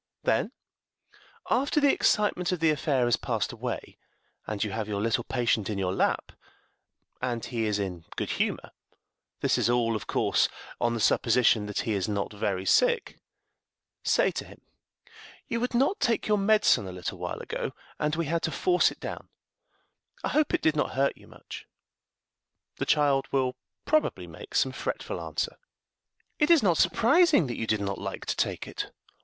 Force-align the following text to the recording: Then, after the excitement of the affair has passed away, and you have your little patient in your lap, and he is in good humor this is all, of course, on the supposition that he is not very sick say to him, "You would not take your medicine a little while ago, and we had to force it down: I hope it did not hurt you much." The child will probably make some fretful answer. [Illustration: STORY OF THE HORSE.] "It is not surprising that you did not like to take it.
Then, 0.23 0.51
after 1.51 1.79
the 1.79 1.93
excitement 1.93 2.51
of 2.51 2.59
the 2.59 2.71
affair 2.71 3.05
has 3.05 3.17
passed 3.17 3.51
away, 3.51 3.99
and 4.47 4.63
you 4.63 4.71
have 4.71 4.87
your 4.87 4.99
little 4.99 5.23
patient 5.23 5.69
in 5.69 5.77
your 5.77 5.93
lap, 5.93 6.31
and 7.21 7.45
he 7.45 7.65
is 7.65 7.77
in 7.77 8.05
good 8.15 8.31
humor 8.31 8.71
this 9.41 9.59
is 9.59 9.69
all, 9.69 9.95
of 9.95 10.07
course, 10.07 10.49
on 10.79 10.95
the 10.95 10.99
supposition 10.99 11.67
that 11.67 11.81
he 11.81 11.93
is 11.93 12.07
not 12.09 12.33
very 12.33 12.65
sick 12.65 13.19
say 14.03 14.31
to 14.31 14.43
him, 14.45 14.61
"You 15.47 15.59
would 15.59 15.75
not 15.75 15.99
take 15.99 16.27
your 16.27 16.39
medicine 16.39 16.87
a 16.87 16.91
little 16.91 17.19
while 17.19 17.37
ago, 17.39 17.73
and 17.99 18.15
we 18.15 18.25
had 18.25 18.41
to 18.41 18.51
force 18.51 18.89
it 18.89 18.99
down: 18.99 19.29
I 20.23 20.29
hope 20.29 20.51
it 20.55 20.63
did 20.63 20.75
not 20.75 20.93
hurt 20.95 21.15
you 21.15 21.27
much." 21.27 21.67
The 22.77 22.87
child 22.87 23.27
will 23.31 23.55
probably 23.85 24.25
make 24.25 24.55
some 24.55 24.71
fretful 24.71 25.21
answer. 25.21 25.57
[Illustration: 25.59 25.75
STORY 25.77 26.01
OF 26.01 26.21
THE 26.23 26.35
HORSE.] 26.39 26.49
"It 26.49 26.53
is 26.55 26.63
not 26.63 26.77
surprising 26.91 27.45
that 27.45 27.57
you 27.57 27.67
did 27.67 27.81
not 27.81 27.99
like 28.01 28.25
to 28.25 28.35
take 28.35 28.67
it. 28.67 28.91